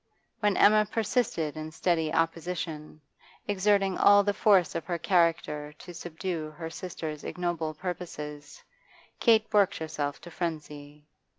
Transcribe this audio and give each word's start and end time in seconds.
When 0.39 0.57
Emma 0.57 0.87
persisted 0.91 1.55
in 1.55 1.69
steady 1.69 2.11
opposition, 2.11 3.01
exerting 3.47 3.99
all 3.99 4.23
the 4.23 4.33
force 4.33 4.73
of 4.73 4.85
her 4.85 4.97
character 4.97 5.71
to 5.73 5.93
subdue 5.93 6.49
her 6.57 6.71
sister's 6.71 7.23
ignoble 7.23 7.75
purposes, 7.75 8.63
Kate 9.19 9.45
worked 9.53 9.77
herself 9.77 10.19
to 10.21 10.31
frenzy. 10.31 11.05